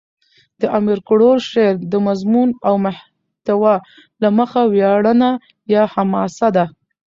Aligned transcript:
د 0.61 0.63
امیر 0.77 0.99
کروړ 1.07 1.37
شعر 1.51 1.75
دمضمون 1.93 2.49
او 2.67 2.73
محتوا 2.85 3.75
له 4.21 4.29
مخه 4.37 4.61
ویاړنه 4.73 5.29
یا 5.73 5.83
حماسه 5.93 6.47
ده. 6.55 6.65